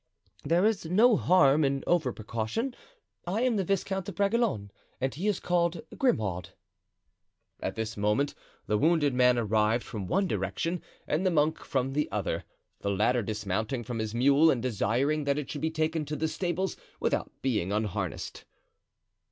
"There 0.43 0.65
is 0.65 0.87
no 0.87 1.15
harm 1.15 1.63
in 1.63 1.83
over 1.85 2.11
precaution. 2.11 2.75
I 3.27 3.41
am 3.43 3.55
the 3.55 3.63
Viscount 3.63 4.07
de 4.07 4.11
Bragelonne 4.11 4.71
and 4.99 5.13
he 5.13 5.27
is 5.27 5.39
called 5.39 5.81
Grimaud." 5.95 6.55
At 7.59 7.75
this 7.75 7.95
moment 7.95 8.33
the 8.65 8.79
wounded 8.79 9.13
man 9.13 9.37
arrived 9.37 9.83
from 9.83 10.07
one 10.07 10.25
direction 10.27 10.81
and 11.05 11.23
the 11.23 11.29
monk 11.29 11.59
from 11.59 11.93
the 11.93 12.09
other, 12.11 12.45
the 12.79 12.89
latter 12.89 13.21
dismounting 13.21 13.83
from 13.83 13.99
his 13.99 14.15
mule 14.15 14.49
and 14.49 14.59
desiring 14.59 15.25
that 15.25 15.37
it 15.37 15.51
should 15.51 15.61
be 15.61 15.69
taken 15.69 16.03
to 16.05 16.15
the 16.15 16.27
stables 16.27 16.75
without 16.99 17.31
being 17.43 17.71
unharnessed. 17.71 18.45